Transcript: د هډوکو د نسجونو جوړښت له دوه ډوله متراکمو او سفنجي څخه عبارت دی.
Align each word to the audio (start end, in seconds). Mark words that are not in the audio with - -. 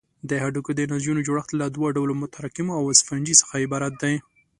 د 0.29 0.31
هډوکو 0.43 0.71
د 0.75 0.79
نسجونو 0.91 1.25
جوړښت 1.27 1.51
له 1.61 1.65
دوه 1.75 1.87
ډوله 1.97 2.13
متراکمو 2.21 2.73
او 2.79 2.85
سفنجي 2.99 3.35
څخه 3.41 3.55
عبارت 3.65 3.93
دی. 4.03 4.15